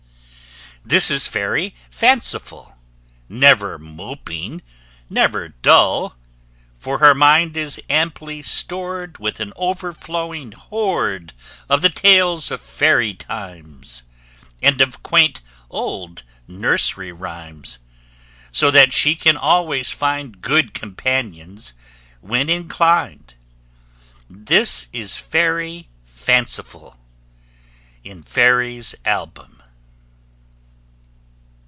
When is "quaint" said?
15.03-15.41